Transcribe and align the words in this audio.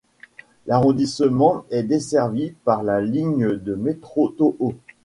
L'arrondissement 0.65 1.63
est 1.69 1.83
desservi 1.83 2.55
par 2.63 2.81
la 2.81 3.01
ligne 3.01 3.49
de 3.51 3.75
métro 3.75 4.29
Tōhō. 4.31 4.73